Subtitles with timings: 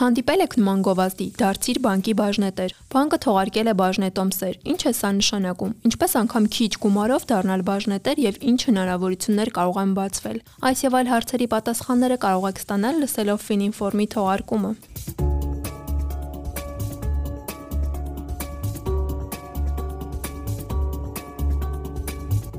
[0.00, 5.74] Հանդիպել եք նման գովազդի դարձիր բանկի բաժնետեր։ Բանկը թողարկել է բաժնետոմսեր։ Ինչ է սա նշանակում։
[5.90, 10.38] Ինչպես անգամ քիչ գումարով դառնալ բաժնետեր եւ ինչ հնարավորություններ կարող են բացվել։
[10.70, 14.72] Այս եւ այլ հարցերի պատասխանները կարող եք ստանալ լսելով Fininform-ի թողարկումը։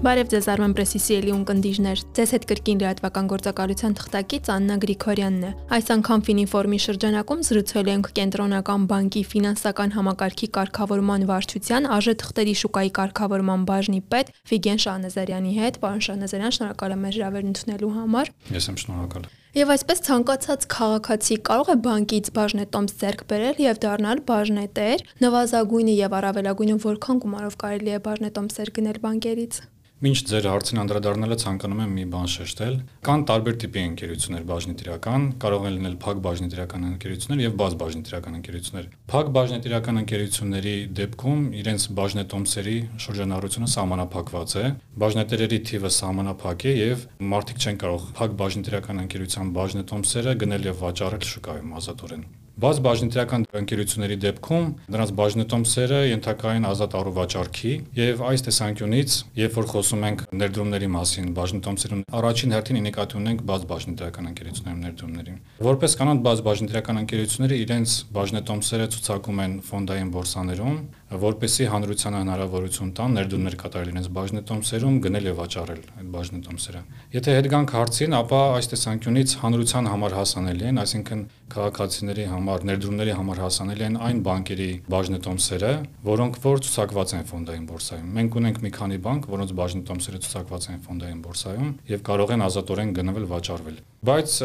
[0.02, 5.52] Բարև ձեզ Armen Press-ի սիրելի ունկնդիրներ։ Ձեզ հետ կրկին լրատվական գործակալության թղթակից Աննա Գրիգորյանն է։
[5.78, 12.92] Այս անգամ Fininform-ի շրջանակում զրուցել ենք կենտրոնական բանկի ֆինանսական համակարգի կարգավորման վարչության ԱԺ թղթերի շուկայի
[12.98, 18.70] կարգավորման բաժնի պետ Վիգեն Շահնազարյանի հետ։ Պարոն Շահնազարյան, շնորհակալ եմ մեր հրավերն ընդունելու համար։ Ես
[18.74, 25.04] եմ շնորհակալ։ Եվ այսպես ցանկացած քաղաքացի կարող է բանկից բաժնետոմս ձեռք բերել եւ դառնալ բաժնետեր։
[25.26, 29.62] Նվազագույնը եւ առավելագույնը որքան գումարով կարելի է բաժնետոմսեր գնել բանկերից։
[30.02, 35.68] Մինչ ձեր հարցին անդրադառնալը ցանկանում եմ մի բան շեշտել։ Կան տարբեր տիպի ընկերություններ բաժնետիրական, կարող
[35.70, 42.78] են լինել փակ բաժնետիրական ընկերություններ եւ բազ բաժնետիրական ընկերություններ։ Փակ բաժնետիրական ընկերությունների դեպքում իրենց բաժնետոմսերի
[43.06, 44.68] շրջանառությունը սահմանափակված է,
[45.06, 51.28] բաժնետերերի թիվը սահմանափակ է եւ մարդիկ չեն կարող փակ բաժնետիրական ընկերության բաժնետոմսերը գնել եւ վաճառել
[51.36, 52.32] շուկայում ազատորեն։
[52.62, 60.06] Բաց բաժնետիրական ընկերությունների դեպքում նրանց բաժնետոմսերը ենթակային ազատ առողջարքի եւ այս տեսանկյունից, երբ որ խոսում
[60.12, 66.44] ենք ներդրումների մասին բաժնետոմսերում, առաջին հերթին նկատի ունենք բաց բաժնետիրական ընկերությունների ներդրումներին։ Որպես կանոն բաց
[66.52, 70.78] բաժնետիրական ընկերությունները իրենց բաժնետոմսերը ցուցակում են ֆոնդային բորսաներում,
[71.12, 76.82] որպեսզի հանրությանը հնարավորություն տան ներդրումներ կատարել իրենց բաժնետոմսերում, գնել եւ վաճառել այդ բաժնետոմսերը։
[77.12, 83.16] Եթե հետ գանք հարցին, ապա այս տեսանկյունից հանրության համար հասանելի են, այսինքն քաղաքացիների համար, ներդրումների
[83.18, 85.72] համար հասանելի են այն բանկերի բաժնետոմսերը,
[86.08, 90.82] որոնք որ ցուցակված են ֆոնդային բորսայում։ Մենք ունենք մի քանի բանկ, որոնց բաժնետոմսերը ցուցակված են
[90.88, 94.36] ֆոնդային բորսայում եւ կարող են ազատորեն գնվել վաճառվել։ Բայց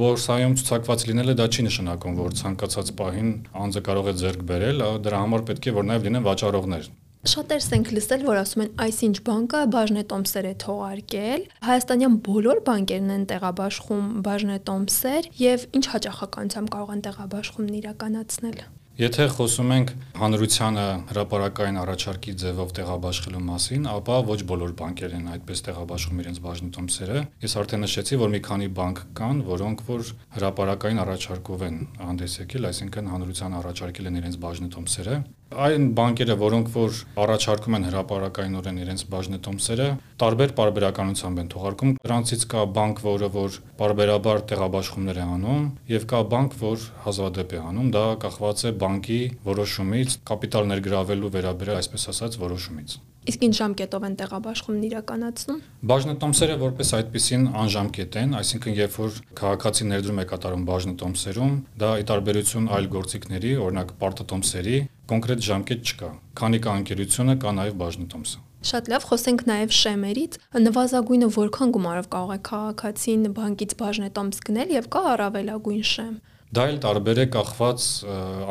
[0.00, 3.30] բորսայում ցուցակված լինելը դա չի նշանակում, որ ցանկացած պահին
[3.64, 7.88] անձը կարող է ձեռք բերել, դրա համար պետք է որ նաեւ լինեն վաճառողներ։ Շատերս ենք
[7.92, 15.28] լսել, որ ասում են այսինչ բանկը բաժնետոմսեր է թողարկել։ Հայաստանյան բոլոր բանկերն են տեղաբաշխում բաժնետոմսեր
[15.44, 18.62] եւ ինչ հաճախականությամբ կարող են տեղաբաշխումն իրականացնել։
[19.00, 25.62] Եթե խոսում ենք հանրությանը հրաապարական առաջարկի ձևով տեղաբաշխելու մասին, ապա ոչ բոլոր բանկերն են այդպես
[25.68, 31.64] տեղաբաշխում իրենց բաժնետոմսերը։ Ես արդեն նշեցի, որ մի քանի բանկ կան, որոնք որ հրաապարական առաջարկով
[31.70, 35.16] են հանդես եկել, այսինքն հանրության առաջարկել են իրենց բաժնետոմսերը
[35.50, 39.88] այն բանկերը, որոնք որ առաջարկում են հրաապարակայինորեն իրենց բաժնետոմսերը,
[40.22, 46.22] տարբեր բարբերականությամբ են թողարկում։ Դրանցից կա բանկ, որը որ բարբերաբար տեղաբաշխումներ է անում, եւ կա
[46.30, 52.38] բանկ, որ հազվադեպ է անում, դա կախված է բանկի որոշումից, կապիտալ ներգրավելու վերաբերյալ, այսպես ասած,
[52.46, 53.00] որոշումից։
[53.30, 55.58] Իսկ ինչ ժամկետով են տեղաբաշխումն իրականացնում։
[55.90, 61.52] Բաժնետոմսերը որպես այդպեսին անժամկետ են, այսինքն երբ որ քաղաքացի ներդրում է կատարում բաժնետոմսերում,
[61.84, 64.78] դա ի տարբերություն այլ գործիքների, օրինակ պարտատոմսերի,
[65.10, 66.10] կոնկրետ ժամկետ չկա։
[66.40, 68.40] Քանի կա անկերությունը, կա նաև բաժնետոմսը։
[68.70, 74.88] Շատ լավ, խոսենք նաև շեմերից։ Նվազագույնը որքան գումարով կարող է քաղաքացին բանկից բաժնետոմս գնել եւ
[74.94, 76.14] կա առավելագույն շեմ։
[76.50, 77.84] Դա էլ տարբեր է կախված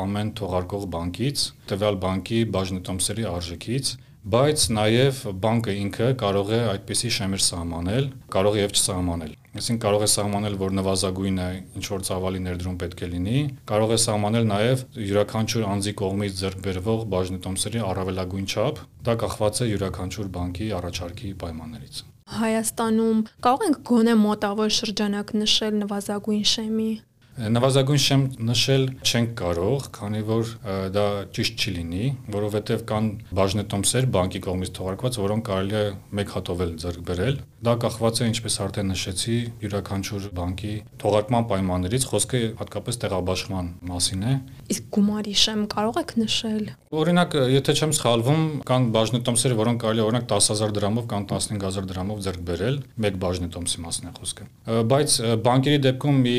[0.03, 3.92] ամեն թողարկող բանկից, տվյալ բանկի բաժնետոմսերի արժեքից,
[4.36, 10.03] բայց նաև բանկը ինքը կարող է այդպիսի շեմեր սահմանել, կարող է եւ չսահմանել։ Այսինքն կարող
[10.06, 11.47] է սահմանել, որ նվազագույնը
[11.80, 13.40] ինչ որ ծավալի ներդրում պետք է լինի,
[13.72, 19.68] կարող է սահմանել նաև յուրաքանչյուր անձի կողմից ձեռք բերվող բաժնետոմսերի առավելագույն չափ, դա կախված է
[19.74, 26.92] յուրաքանչյուր բանկի առաջարկի պայմաններից։ Հայաստանում կարող ենք գոնե մոտավոր շրջանակ նշել նվազագույն շեմի
[27.40, 30.50] Նվազագույն շեմ նշել չենք կարող, քանի որ
[30.92, 31.06] դա
[31.38, 33.08] ճիշտ չի լինի, որովհետև կան
[33.40, 35.86] բաժնետոմսեր բանկի կողմից թողարկված, որոնք կարելի է
[36.20, 42.06] մեկ հատով էլ ձեռք բերել։ Դա կախված է, ինչպես արդեն նշեցի, յուրաքանչյուր բանկի թողարկման պայմաններից,
[42.08, 44.36] խոսքը հատկապես տեղաբաշխման մասին է։
[44.70, 46.64] Իսկ գումարի շեմ կարող եք նշել։
[47.00, 52.24] Օրինակ, եթե չեմ սխալվում, կան բաժնետոմսեր, որոնք կարելի է օրինակ 10000 դրամով կամ 15000 դրամով
[52.26, 54.48] ձեռք բերել, մեկ բաժնետոմսի մասն է խոսքը։
[54.90, 55.18] Բայց
[55.50, 56.38] բանկերի դեպքում մի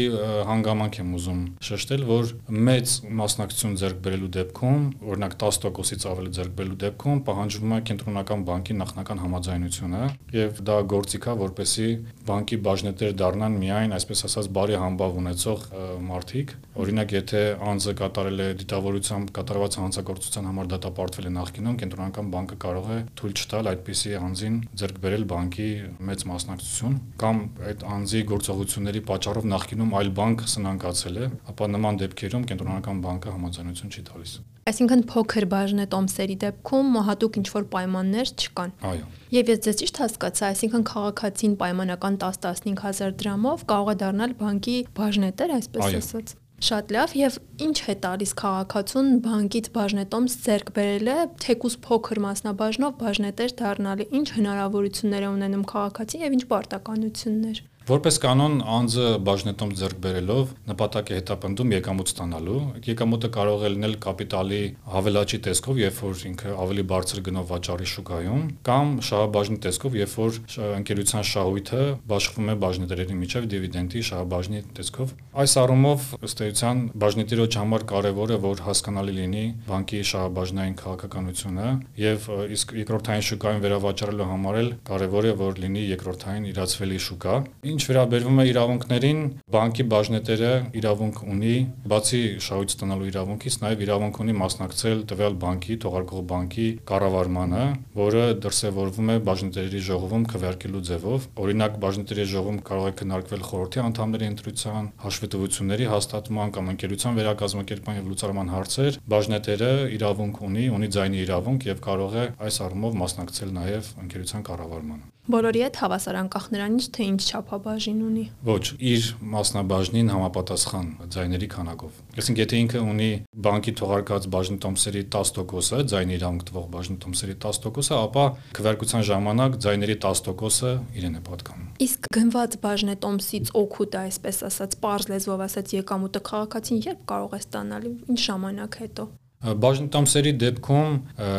[0.51, 6.55] հանգամանք հանգամանք եմ ուզում շեշտել, որ մեծ մասնակցություն ձեռք բերելու դեպքում, օրինակ 10%-ից ավելի ձեռք
[6.59, 10.03] բերելու դեպքում պահանջվում է կենտրոնական բանկի նախնական համաձայնությունը,
[10.35, 11.89] եւ դա գործիք է, որպեսի
[12.31, 15.65] բանկի բաժնետեր դառնան միայն, այսպես ասած, բարի համբավ ունեցող
[16.11, 22.59] մարդիկ։ Օրինակ, եթե անձը կատարել է դիտավորությամբ կատարված հանցագործության համար դատապարտվել է նախկինում, կենտրոնական բանկը
[22.65, 25.69] կարող է թույլ չտալ այդպիսի անձին ձեռք բերել բանկի
[26.11, 31.99] մեծ մասնակցություն կամ այդ անձի գործողությունների պատճառով նախկինում այլ բանկ սնանկ ցանկացել է, ապա նման
[32.01, 34.33] դեպքերում կենտրոնական բանկը համաձայնություն չի տալիս։
[34.71, 39.07] Այսինքն փոքր բաժնետոմսերի դեպքում հատուկ ինչ-որ պայմաններ չկան։ Այո։
[39.37, 45.57] Եվ ես ձեզ ճիշտ հասկացա, այսինքն քաղաքացին պայմանական 10-15000 դրամով կարող է դառնալ բանկի բաժնետեր,
[45.61, 52.21] այսպես ասած։ Շատ լավ եւ ինչ է տալիս քաղաքացուն բանկից բաժնետոմս ձեռք բերելը, թեկուս փոքր
[52.27, 59.71] մասնաբաժնով բաժնետեր դառնալի, ինչ հնարավորություններ է ունենում քաղաքացին եւ ինչ պարտականություններ։ Որպես կանոն անձը բաժնետոմ
[59.75, 64.61] ձեռք բերելով նպատակ է հետապնդում եկամուտ ստանալու։ Եկամուտը կարող է լինել կապիտալի
[64.93, 70.39] հավելաճի տեսքով, երբ որ ինքը ավելի բարձր գնով վաճառի շուկայում, կամ շահաբաժնի տեսքով, երբ որ
[70.79, 71.83] ընկերության շահույթը
[72.15, 78.39] բաշխվում է բաժնետերերի միջև դիվիդենդի շահաբաժնի տեսքով։ Այս առումով ըստ էության բաժնետիրոջ համար կարևոր է,
[78.47, 81.69] որ հասկանալի լինի բանկի շահաբաժնային քաղաքականությունը
[82.07, 87.37] եւ իսկ երկրորդային շուկայում վերավաճառելու համար էլ կարևոր է, որ լինի երկրորդային իրացվելի շուկա։
[87.71, 89.21] Ինչ Ինչ վերաբերվում է իրավունքներին,
[89.55, 91.53] բանկի բաժնետերը իրավունք ունի,
[91.89, 97.63] բացի շահույթ ստանալու իրավունքից, նաև իրավունք ունի մասնակցել տվյալ բանկի, թողարկող բանկի կառավարմանը,
[97.97, 104.29] որը դրսևորվում է բաժնետերի ժողովում քվեարկելու ձևով։ Օրինակ, բաժնետերի ժողովում կարող է քննարկվել խորհրդի անդամների
[104.35, 111.71] ընտրության, հաշվետվությունների հաստատման կամ ընկերության վերակազմակերպման եւ լուծարման հարցեր։ Բաժնետերը իրավունք ունի, ունի ձայնի իրավունք
[111.71, 117.05] եւ կարող է այս առումով մասնակցել նաև ընկերության կառավարմանը։ Բոլորի հետ հավասար անկախ նրանից, թե
[117.07, 119.05] ինչ չափաբաժին ունի։ Ոչ, իր
[119.35, 123.11] մասնաբաժնին համապատասխան ձայների քանակով։ Այսինքն, եթե ինքը ունի
[123.47, 128.27] բանկի թողարկած բաժնետոմսերի 10%-ը, ձայնի իրավունք տվող բաժնետոմսերի 10%-ը, ապա
[128.59, 135.47] քվեարկության ժամանակ ձայների 10%-ը իրեն է պատկանում։ Իսկ գնված բաժնետոմսից օգուտը, այսպես ասած, པարզ լեզվով
[135.47, 139.11] ասած եկամուտը քաղաքացին երբ կարող է ստանալ, ինչ ժամանակ հետո։
[139.41, 140.97] Բաժնետամսերի դեպքում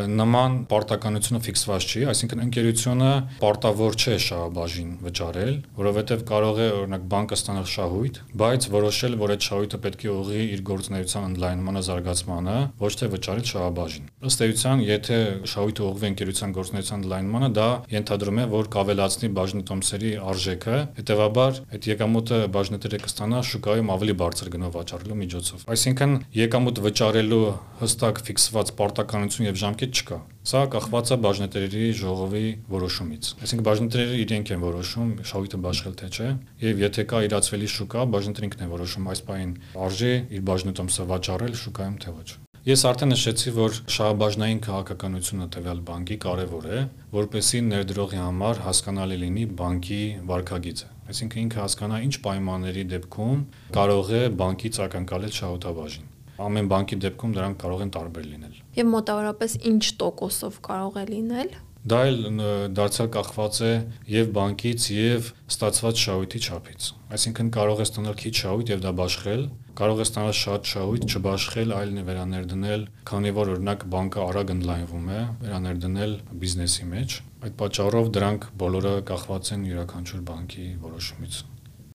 [0.10, 3.10] նման պարտականությունը ֆիքսված չի, այսինքն ընկերությունը
[3.44, 9.46] պարտավոր չէ շահաբաժին վճարել, որովհետև կարող է օրինակ բանկը ստանալ շահույթ, բայց որոշել, որ այդ
[9.46, 15.22] շահույթը պետք է ուղղի իր գործունեության ընդլայնմանը, զարգացմանը, ոչ թե վճարել շահաբաժին։ Ըստ էության, եթե
[15.52, 17.70] շահույթը ուղղվի ընկերության գործունեության ընդլայնմանը, դա
[18.02, 24.76] ենթադրում է, որ կավելացնի բաժնետամսերի արժեքը, հետեւաբար այդ եկամուտը բաժնետերը կստանա շուկայում ավելի բարձր գնով
[24.82, 27.42] վաճառելու միջոցով։ Այսինքն եկամուտ վճարելու
[27.92, 30.18] հստակ ֆիքսված պարտականություն եւ ժամկետ չկա։
[30.48, 36.30] Սա կախված է բաժնետերերի ժողովի որոշումից։ Այսինքն բաժնետերերը իրենք են որոշում շահույթը բաշխել թե չէ,
[36.64, 39.52] եւ եթե կա իրացվելի շուկա, բաժնետերն ինքն են որոշում այս պահին
[39.86, 42.30] արժե իր բաժնետոմսը վաճառել շուկայում թե ոչ։
[42.62, 46.82] Ես արդեն նշեցի, որ շահաբաժնային քաղաքականությունը տվյալ բանկի կարևոր է,
[47.18, 53.44] որպեսզի ներդրողի համար հասկանալի լինի բանկի վարկագիծը։ Այսինքն ինքը հասկանա ինչ պայմանների դեպքում
[53.82, 56.11] կարող է բանկից ակնկալել շահութաբաժին
[56.46, 61.60] ամեն բանկի դեպքում դրանք կարող են տարբեր լինել։ Եվ մոտավորապես ինչ տոկոսով կարող է լինել։
[61.82, 62.42] Դա էլ
[62.78, 63.70] դարձյալ կախված է
[64.14, 69.42] եւ բանկից եւ ստացված շահույթի չափից։ Այսինքն կարող է ստանալ քիչ շահույթ եւ դա բաշխել,
[69.82, 75.22] կարող է ստանալ շատ շահույթ, չբաշխել, այլ վերաներդնել, քանի որ օրինակ բանկը արագ ընդլայնվում է,
[75.42, 76.14] վերաներդնել
[76.44, 81.42] բիզնեսի մեջ։ Այդ պատճառով դրանք բոլորը կախված են յուրաքանչյուր բանկի որոշումից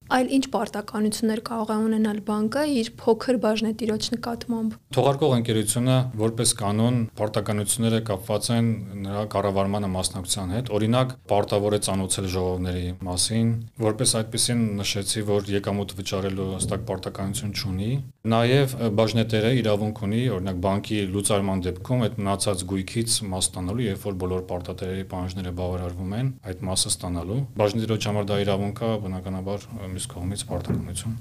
[0.06, 7.00] այլ ինչ պարտականություններ կարող է ունենալ բանկը իր փոքր բաժնետիրոջ նկատմամբ։ Թողարկող ընկերությունը որպես կանոն
[7.18, 8.68] պարտականությունները կապված են
[9.06, 13.50] նրա կառավարմանը մասնակցության հետ։ Օրինակ, պարտավոր է ցանոթել ժողովների մասին,
[13.82, 17.90] որպես այդպեսին նշեցի, որ եկամուտ վճարելու հստակ պարտականություն չունի։
[18.26, 24.16] Նաև բաժնետերը իրավունք ունի, օրինակ բանկի լուծարման դեպքում այդ մնացած գույքից մաս ստանալու, երբ որ
[24.22, 30.06] բոլոր պարտատերերի պահանջները բավարարվում են, այդ մասը ստանալու։ Բաժնետիրոջ համար դա իրավունք է, բնականաբար մյուս
[30.12, 31.14] կողմից պարտականություն։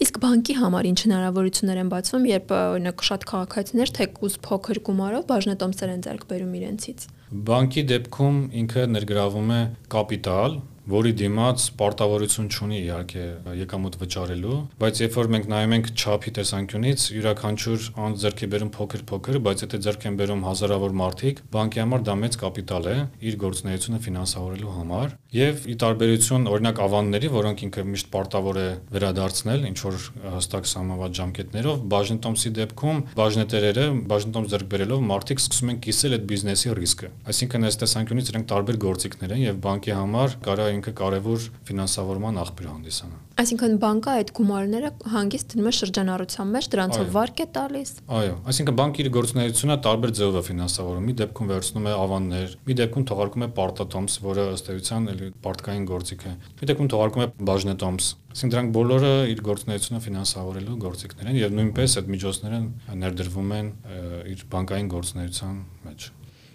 [0.00, 5.90] Իսկ բանկի համար ինչ հնարավորություններ են բացվում, երբ օրինակ շատ քաղաքացիներ թեկուզ փոքր գումարով բաժնետոմսեր
[5.92, 7.04] են ձեռք բերում իրենցից։
[7.50, 9.60] Բանկի դեպքում ինքը ներգրավում է
[9.92, 10.56] կապիտալ,
[10.90, 13.24] որի դիմաց պարտավորություն չունի իհարկե
[13.60, 19.38] եկամուտ վճարելու, բայց երբ որ մենք նայում ենք չափի տեսանկյունից, յուրաքանչյուր անձ ձեռքի բերում փոքր-փոքր,
[19.46, 22.96] բայց եթե ձեռք են բերում հազարավոր մարդիկ, բանկի համար դա մեծ կապիտալ է
[23.30, 29.66] իր գործունեությունը ֆինանսավորելու համար, եւ ի տարբերություն օրինակ ավանների, որոնք ինքը միշտ պարտավոր է վերադարձնել
[29.70, 29.98] ինչ որ
[30.40, 36.74] հստակ սահմանված ժամկետներով, բաժնետոմսի դեպքում բաժնետերերը բաժնետոմ ձեռք բերելով մարդիկ սկսում են կիսել այդ բիզնեսի
[36.80, 42.40] ռիսկը։ Այսինքն այս տեսանկյունից իրենք տարբեր գործիքներ են եւ բանկի համար կարա ինքը կարևոր ֆինանսավորման
[42.40, 47.92] աղբյուր հանդիսանա։ Այսինքն բանկը այդ գումարները հանգիստ դնում է շրջանառության մեջ, դրանցով վարկ է տալիս։
[48.20, 52.76] Այո, այսինքն բանկի իր գործունեությունը տարբեր ձևով է ֆինանսավորում։ Մի դեպքում վերցնում է ավաններ, մի
[52.80, 57.28] դեպքում թողարկում է պարտատոմս, որը ըստ էության էլի պարտքային գործիք է։ Մի դեպքում թողարկում է
[57.50, 62.60] բաժնետոմս։ Այսինքն դրանք բոլորը իր գործունեությունը ֆինանսավորելու գործիքներ են եւ նույնպես այդ միջոցները
[63.00, 63.74] ներդրվում են
[64.36, 66.10] իր բանկային գործունեության մեջ։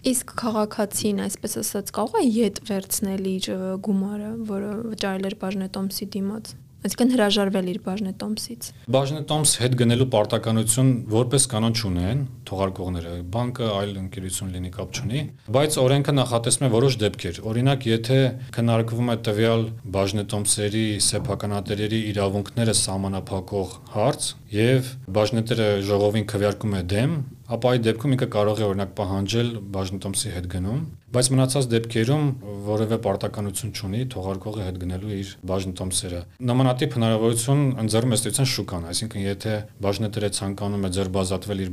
[0.05, 3.47] Իսկ քաղաքացին, այսպես ասած, կարող է յետ վերցնել իր
[3.87, 6.51] գումարը, որը վճարել էր բաժնետոմսի դիմաց։
[6.85, 14.53] Այսինքն հրաժարվել իր բաժնետոմսից։ Բաժնետոմս հետ գնելու պարտականություն որպես կանոն չունեն, թողարկողները, բանկը այլ ընկերություն
[14.55, 15.21] լինի կապ չունի,
[15.55, 18.19] բայց օրենքը նախատեսում է որոշ դեպքեր։ Օրինակ, եթե
[18.55, 27.71] քննարկվում է տվյալ բաժնետոմսերի սեփականատերերի իրավունքները սահմանափակող հարց եւ բաժնետերը ժողովին քվեարկում է դեմ, ապա
[27.75, 30.79] այդ դեպքում ինքը կարող է օրինակ պահանջել բաժնետոմսի հետ գնում,
[31.15, 32.23] բայց մնացած դեպքերում
[32.65, 39.25] որևէ պարտականություն չունի թողարկողը հետ գնելու իր բաժնետոմսերը։ Նմանատիպ հնարավորություն ընձեռում է ստեցան շուկան, այսինքն
[39.25, 39.53] եթե
[39.85, 41.71] բաժնետերը ցանկանում է ձերբազատվել իր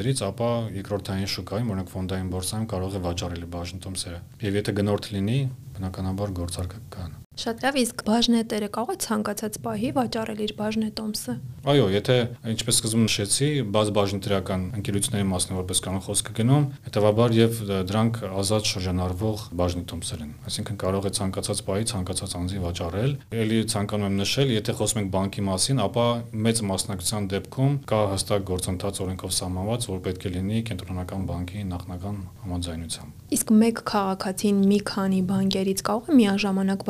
[0.00, 5.40] բաժնետոմսերից, ապա երկրորդային շուկայում, օրինակ ֆոնդային բորսայում կարող է վաճառել բաժնետոմսերը։ Եվ եթե գնորդ լինի,
[5.76, 11.34] բնականաբար գործարքը կան։ Շատ լավ, իսկ բաժնետերը կարող է ցանկացած պահի վաճառել իր բաժնետոմսը։
[11.70, 12.16] Այո, եթե
[12.52, 18.68] ինչպես սկզբում նշեցի, բազ բաժնետիրական ընկերությունների մասն որպես կանոն խոսքը գնում, հետեւաբար եւ դրանք ազատ
[18.70, 24.52] շրջանառվող բաժնետոմսեր են։ Այսինքն կարող է ցանկացած պահի ցանկացած անձի վաճառել։ Էլի ցանկանում եմ նշել,
[24.60, 26.06] եթե խոսում ենք բանկի մասին, ապա
[26.48, 32.20] մեծ մասնակցության դեպքում կա հստակ գործընթաց օրենքով սահմանված, որ պետք է լինի կենտրոնական բանկի նախնական
[32.44, 36.80] համաձայնությամբ։ Իսկ մեկ քաղաքացին մի քանի բանկերից կարող է միաժամանակ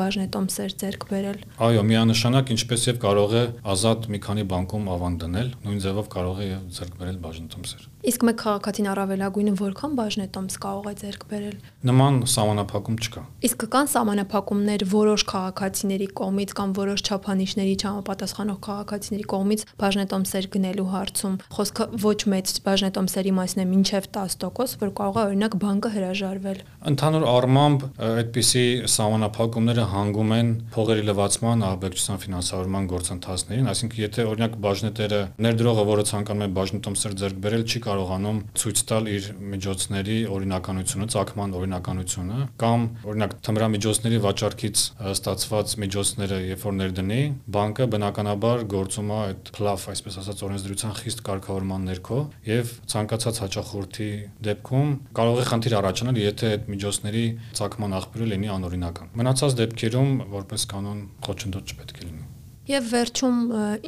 [0.41, 3.43] բաժնետոմսեր ձեռք բերել։ Այո, միանշանակ ինչպես եւ կարող է
[3.75, 8.23] ազատ մի քանի բանկում ավանդ դնել, նույն ձևով կարող է եւ ձեռք բերել բաժնետոմսեր։ Իսկ
[8.25, 11.57] մեկ քաղաքացին առավելագույնը որքան բաժնետոմս կարող է ձեռք բերել։
[11.91, 19.65] Նման սահմանափակում չկա։ Իսկ կան սահմանափակումներ որոշ քաղաքացիների կողմից կամ որոշ չափանիշների չհամապատասխանող քաղաքացիների կողմից
[19.85, 25.59] բաժնետոմսեր գնելու հարցում։ Խոսքը ոչ մեծ բաժնետոմսերի մասին է, մինչև 10%, որ կարող է օրինակ
[25.61, 28.65] բանկը հրաժարվել։ Ընդհանուր առմամբ այդպիսի
[28.97, 36.45] սահմանափակումները հանգում են փողերի լվացման, ահաբեկչության ֆինանսավորման գործընթացներին, այսինքն եթե օրինակ բաժնետերը ներդրողը, որը ցանկանում
[36.45, 43.37] է բաժնետոմսեր ձեռք բերել, չի կարողանում ցույց տալ իր միջոցների օրինականությունը, ցակման օրինականությունը կամ օրինակ
[43.51, 47.21] թմրամիջոցների վաճառքից ստացված միջոցները երբ որ ներդնի,
[47.57, 52.19] բանկը բնականաբար գործում է այդ փլաֆ, այսպես ասած, օրենսդրության խիստ կարգավորման ներքո
[52.51, 54.11] եւ ցանկացած հաճախորդի
[54.47, 57.25] դեպքում կարող է խնդիր առաջանալ, եթե այդ միջոցների
[57.61, 62.40] ցակման աղբյուրը լինի անօրինական։ Մնացած դեպքերում որպես կանոն խոչընդոտ չպետք է լինի։
[62.71, 63.39] Եվ վերջում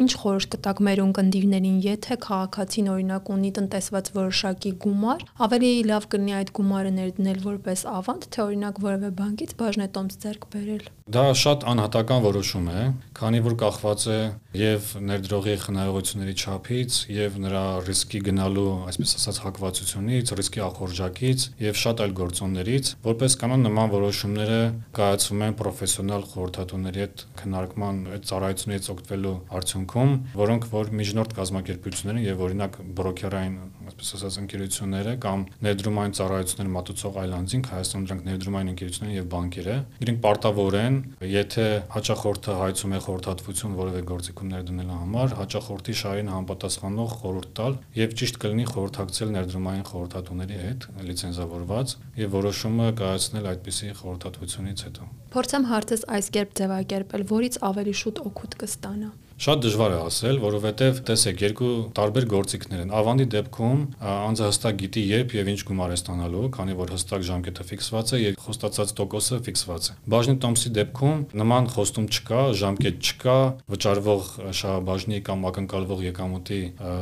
[0.02, 6.34] ինչ խորհուրդ կտակ մեր ունկնդիրներին, եթե քաղաքացին օրինակ ունի տնտեսված որոշակի գումար, ավելի լավ կլինի
[6.40, 12.20] այդ գումարը ներդնել որպես ավանդ, թե օրինակ որևէ բանկից բաժնետոմս ձեռք բերել։ Դա շատ անհատական
[12.24, 12.82] որոշում է,
[13.18, 14.18] քանի որ կախված է
[14.56, 22.02] եւ ներդրողի խնայողությունների չափից եւ նրա ռիսկի գնալու, այսպես ասած, հակվածությունից, ռիսկի ախորժակից եւ շատ
[22.06, 24.60] այլ գործոններից, որպես կանոն նման որոշումները
[24.96, 32.16] կայացվում են պրոֆեսիոնալ խորհրդատուների հետ քննարկման այդ ծառայությունների միջոցներից օգտվելու արդյունքում, որոնք որ միջնորդ կազմակերպություններ
[32.16, 33.56] են եւ օրինակ բրոկերային,
[34.02, 39.68] այսպես ասած, ընկերությունները կամ ներդրումային ծառայություններ մատուցող այլ անձինք, Հայաստանում դրանք ներդրումային ընկերություններ եւ բանկեր
[39.72, 40.96] է, իրենք պարտավոր են,
[41.32, 48.16] եթե հաճախորդը հայցում է խորհրդատվություն որևէ գործիքում ներդնելու համար, հաճախորդի շահերին համապատասխանող խորհուրդ տալ եւ
[48.22, 56.02] ճիշտ կլինի խորհրդակցել ներդրումային խորհրդատուների հետ, լիցենզավորված եւ որոշումը կայացնել այդպիսի խորհրդատվությունից հետո։ Փորձեմ հարցս
[56.12, 61.68] այս կերպ ձևակերպել, որից ավելի շուտ օգուտ կստանա։ Շատ դժվար է ասել, որովհետև տեսեք, երկու
[61.98, 66.76] տարբեր գործիքներ են։ Ավանդի դեպքում անձը հստակ գիտի երբ եւ ինչ գումար է ստանալու, քանի
[66.78, 72.06] որ հստակ ժամկետը ֆիքսված է եւ խոստացած տոկոսը ֆիքսված է։ Բաժնի տոմսի դեպքում նման խոստում
[72.12, 73.36] չկա, ժամկետ չկա,
[73.74, 74.30] վճարվող
[74.62, 76.60] շահաբաժնի կամ ակնկալվող եկամուտի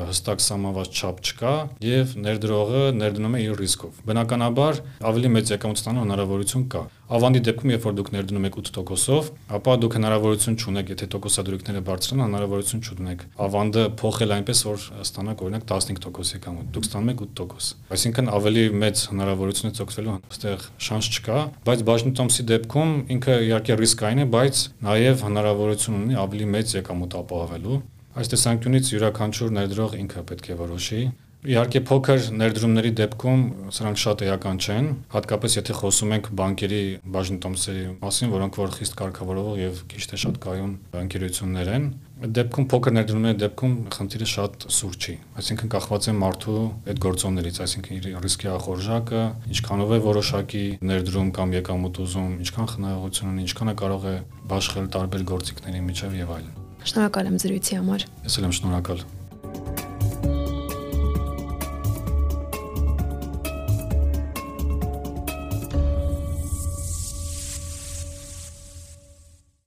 [0.09, 1.52] հստակ սահմանված չափ չկա
[1.90, 4.82] եւ ներդրողը ներդնում է իր ռիսկով։ Բնականաբար
[5.12, 9.73] ավելի մեծ եկամուտ ստանալու հնարավորություն կա։ Ավանդի դեպքում, երբ որ դուք ներդնում եք 8%-ով, ապա
[9.83, 13.25] դուք հնարավորություն չունեք, եթե տոկոսադրույքները բարձրանան, հնարավորություն չունեք.
[13.47, 19.02] ավանդը փոխել այնպես, որ ստանաք օրինակ 15% եկամուտ։ Դուք ստանում եք 8%։ Այսինքն ավելի մեծ
[19.11, 25.25] հնարավորություն է ցողվելու այստեղ շանս չկա, բայց բաժնետոմսի դեպքում ինքը իհարկե ռիսկային է, բայց նաև
[25.26, 27.81] հնարավորություն ունի ավելի մեծ եկամուտ ապահովելու։
[28.21, 31.02] Այս տեսանկյունից յուրաքանչյուր ներդրող ինքը պետք է որոշի
[31.40, 33.42] Իհարկե փոքր ներդրումների դեպքում
[33.73, 36.80] սրանք շատ էական չեն, հատկապես եթե խոսում ենք բանկերի
[37.14, 41.87] բաժնետոմսերի մասին, որոնք որ խիստ կարգավորող եւ քիչ թե շատ կայուն ընկերություններ են։
[42.20, 46.61] Այդ դեպքում փոքր ներդրումների դեպքում խնդիրը շատ սուր չի, այսինքն կախված է մարդու
[46.92, 49.23] այդ գործոններից, այսինքն իր ռիսկի ախորժակը,
[49.56, 54.14] ինչքանով է որոշակի ներդրում կամ եկամուտ ուզում, ինչքան խնայողություն ունի, ինչքան է կարող է
[54.52, 56.52] բաշխել տարբեր գործիքների միջև եւ այլն։
[56.90, 59.09] Շնորհակալ եմ զրույցի համար։ Ես էլ եմ շնորհակալ։